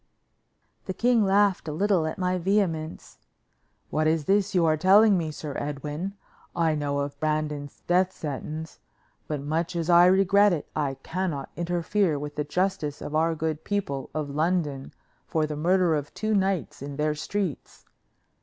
The 0.85 0.95
king 0.95 1.23
laughed 1.23 1.67
a 1.67 1.71
little 1.71 2.07
at 2.07 2.17
my 2.17 2.39
vehemence. 2.39 3.19
"What 3.91 4.07
is 4.07 4.25
this 4.25 4.55
you 4.55 4.65
are 4.65 4.75
telling 4.75 5.15
me, 5.15 5.29
Sir 5.29 5.55
Edwin? 5.59 6.13
I 6.55 6.73
know 6.73 7.01
of 7.01 7.19
Brandon's 7.19 7.83
death 7.85 8.11
sentence, 8.11 8.79
but 9.27 9.41
much 9.43 9.75
as 9.75 9.91
I 9.91 10.07
regret 10.07 10.53
it, 10.53 10.67
I 10.75 10.95
cannot 11.03 11.51
interfere 11.55 12.17
with 12.17 12.35
the 12.35 12.43
justice 12.43 12.99
of 12.99 13.13
our 13.13 13.35
good 13.35 13.63
people 13.63 14.09
of 14.15 14.31
London 14.31 14.91
for 15.27 15.45
the 15.45 15.55
murder 15.55 15.93
of 15.93 16.11
two 16.15 16.33
knights 16.33 16.81
in 16.81 16.95
their 16.95 17.13
streets. 17.13 17.85